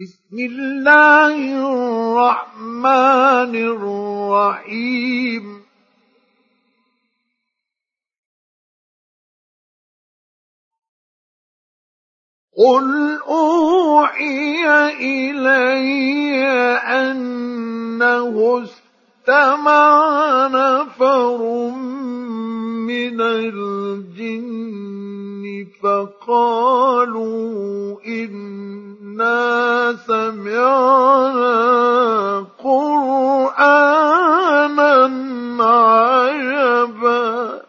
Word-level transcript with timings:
بسم 0.00 0.36
الله 0.38 1.36
الرحمن 1.72 3.54
الرحيم. 3.56 5.44
قل 12.58 13.18
أوحي 13.28 14.68
إلي 15.00 16.36
أنه 16.76 18.64
استمع 18.64 19.88
نفر 20.46 21.40
من 22.84 23.20
الجن 23.20 24.66
فقالوا 25.82 27.36
إنا 28.06 29.55
سمعنا 29.92 31.46
قرآنا 32.58 34.06
عجبا. 35.64 37.62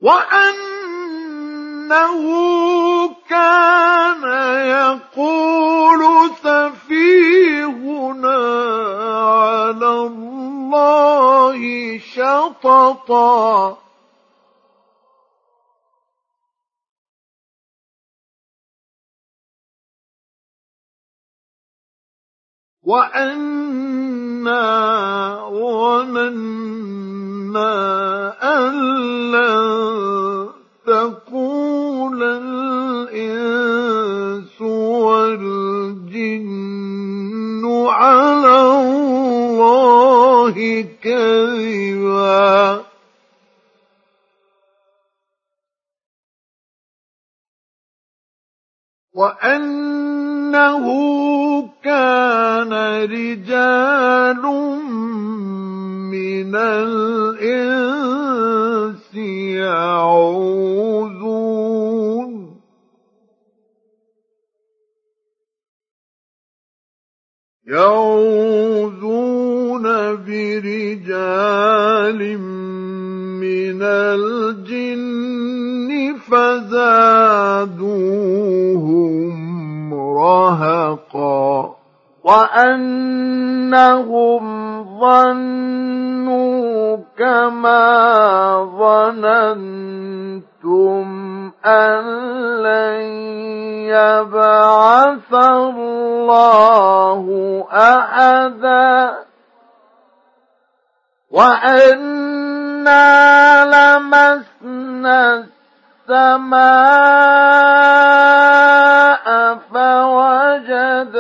وأنه 0.04 1.94
كان 3.30 4.24
يقول 4.68 6.02
سفيهنا 6.44 8.38
على 9.32 9.92
الله 9.92 11.60
شططا. 12.16 13.83
وأنا 22.84 24.64
ظننا 25.54 26.84
أن 28.44 28.74
لن 29.32 30.50
تقول 30.86 32.24
الإنس 32.24 33.42
والجن 34.62 35.94
على 37.90 38.62
الله 38.62 40.56
كذبا 41.04 42.84
وأنه 50.54 50.86
كان 51.84 52.74
رجال 53.10 54.42
من 56.14 56.56
الإنس 56.56 57.96
يعوذون. 59.58 60.34
يعوذون 67.68 69.04
برجال 70.26 71.40
من 73.42 73.82
الجن 73.82 75.24
فزادوهم 76.30 77.44
رهقا 80.24 81.76
وأنهم 82.24 83.64
ظنوا 85.00 86.98
كما 87.18 87.84
ظننتم 88.80 89.94
أن 91.66 92.04
لن 92.64 93.02
يبعث 93.92 95.34
الله 95.34 97.26
أحدا 97.74 99.14
وأنا 101.32 103.04
لمسنا 103.66 105.46
السماء 106.10 107.14
فوجدناها 109.60 111.14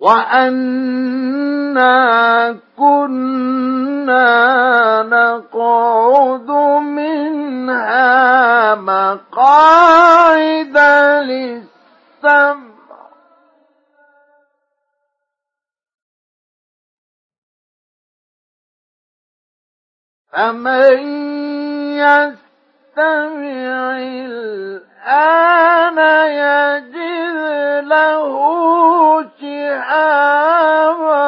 وأنا 0.00 1.90
كنا 2.76 4.22
نقعد 5.02 6.50
منها 6.80 8.74
مقاعد 8.74 10.76
للسمع 11.28 12.70
فمن 20.32 20.98
يستمع 21.96 23.98
يجد 26.26 26.96
له 27.88 28.32
شهابا 29.40 31.20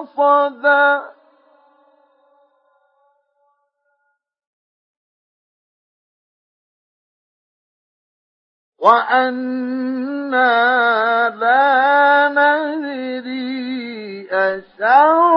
رصدا 0.00 1.02
وأنا 9.58 10.48
لا 11.28 12.28
ندري 12.28 13.48
أشر 14.32 15.27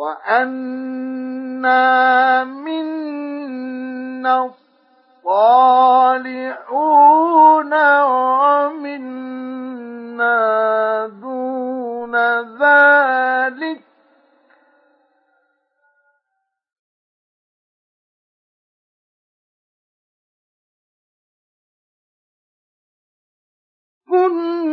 وأنا 0.00 1.84
منا 2.44 4.34
الصالحون 5.24 6.52
ومنا 8.00 9.16
دون 11.06 12.16
ذلك 12.62 13.80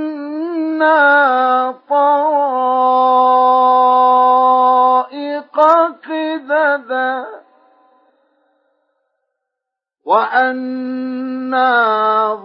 كنا 0.07 1.71
طرائق 1.89 2.26
وأنا 10.07 11.71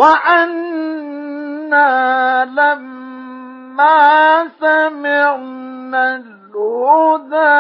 وأنا 0.02 1.90
لما 2.46 4.00
سمعنا 4.60 6.16
الهدى 6.16 7.58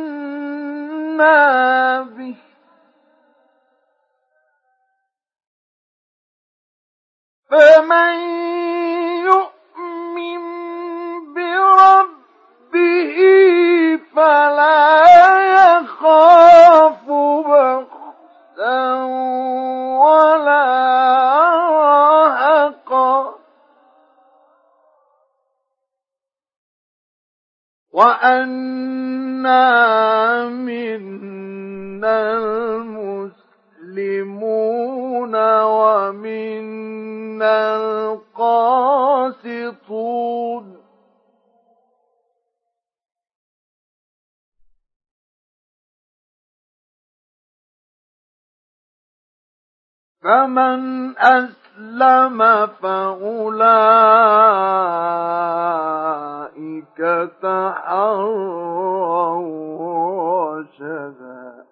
آمنا 0.00 1.36
به 2.02 2.36
فمن 7.50 8.49
فمن 50.30 50.80
أسلم 51.18 52.38
فأولئك 52.82 53.40
تحروا 57.42 58.20
رشدا. 60.60 61.66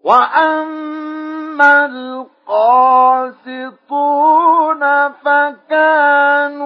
وأما 0.00 1.86
القاسطون 1.86 3.12
فكانوا 5.12 6.64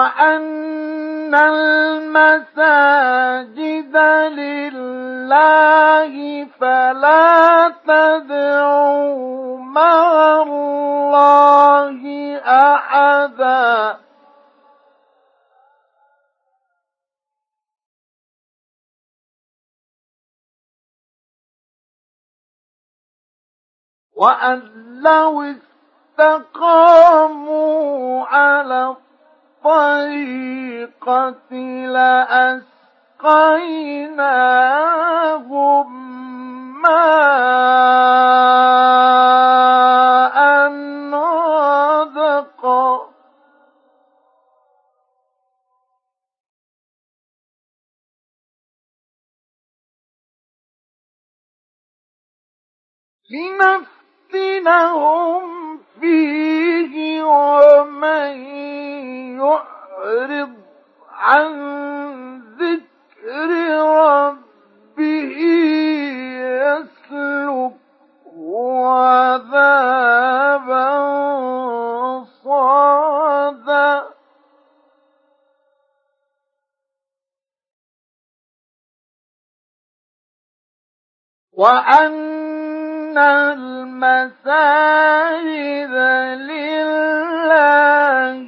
وأن 0.00 1.34
المساجد 1.34 2.56
لله 4.40 6.14
فلا 6.60 7.68
تدعوا 7.86 9.58
مع 9.58 10.42
الله 10.42 12.00
أحدا 12.38 13.98
وأن 24.16 24.62
لو 25.02 25.54
استقاموا 26.18 28.26
على 28.26 28.96
الطريقة 29.64 31.52
لأسقيناهم 31.86 32.80
ماء 36.82 38.00
غدقا 41.12 43.10
لنفتنهم 54.30 55.78
فيه 56.00 57.19
فاستجب 85.30 85.94
لله 86.90 88.40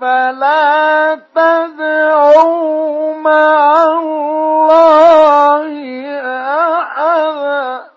فلا 0.00 1.14
تدعوا 1.34 3.14
مع 3.14 3.82
الله 3.82 5.74
أحدا. 6.80 7.90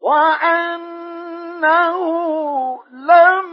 وأنه 0.00 1.98
لما 2.92 3.48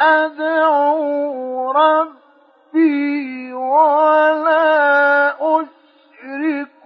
أدعو 0.00 1.70
ربي 1.72 3.52
ولا 3.52 5.28
أشرك 5.40 6.84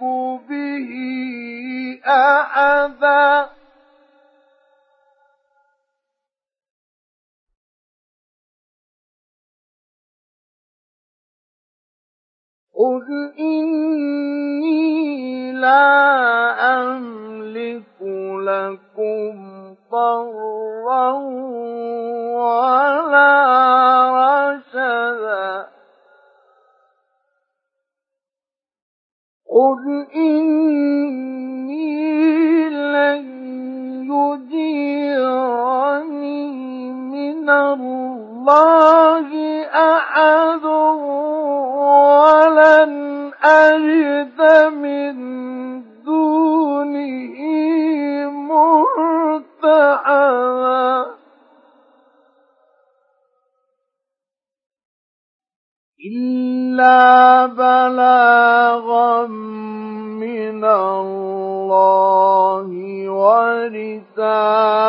به 0.49 0.89
أحدا 2.07 3.49
قل 12.77 13.33
إني 13.39 14.77
لا 15.51 15.87
أملك 16.79 18.01
لكم 18.47 19.75
ضرا 19.91 21.11
ولا 22.37 23.33
رشدا. 24.17 25.67
قل 29.49 30.07
إني 30.15 31.87
لن 32.69 33.25
يجيرني 34.97 35.71
من 36.91 37.49
الله 37.49 39.29
أحد 39.65 40.65
ولن 41.85 42.93
أجد 43.43 44.39
من 44.73 45.17
إلا 56.77 57.45
بلاغا 57.57 59.27
من 59.27 60.65
الله 60.65 62.69
ورسالة 63.09 64.86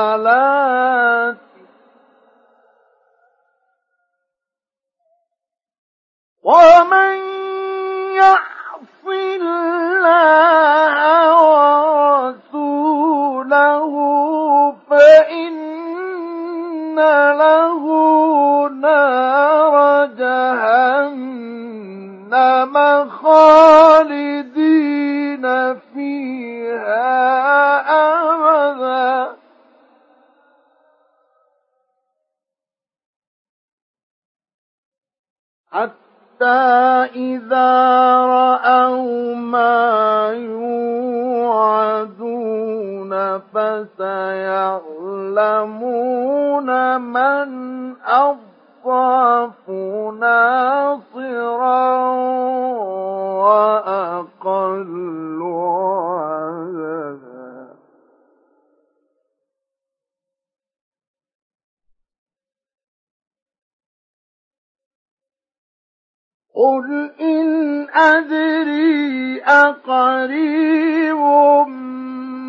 قل 66.59 67.11
إن 67.21 67.89
أدري 67.91 69.43
أقريب 69.43 71.17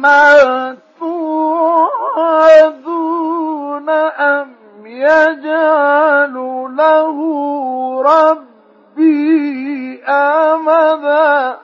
ما 0.02 0.78
توعدون 1.00 1.90
أم 3.90 4.56
يجعل 4.86 6.34
له 6.78 7.18
ربي 8.02 10.04
أمدا 10.04 11.60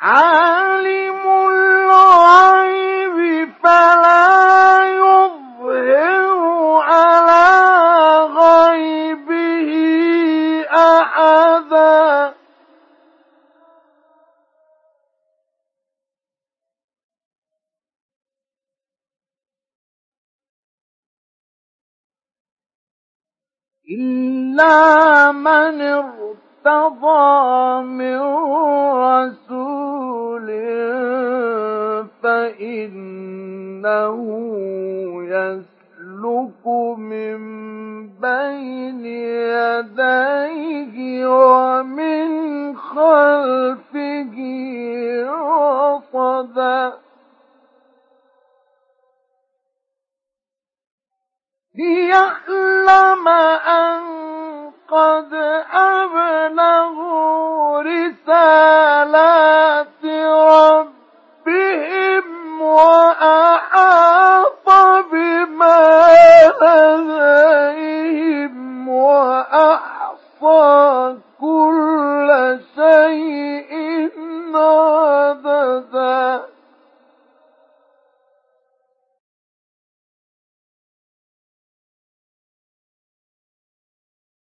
عالم 0.00 1.19
من 25.32 25.80
ارتضى 25.80 27.82
من 27.82 28.20
رسول 28.94 30.46
فإنه 32.22 34.16
يسلك 35.22 36.66
من 36.98 37.38
بين 38.08 39.06
يديه 39.56 41.26
ومن 41.26 42.28
خلفه 42.76 44.36
رصدا 45.28 46.92
ليعلم 51.74 53.28
أن 53.28 54.19
قد 54.90 55.34
أبلغ 55.72 56.89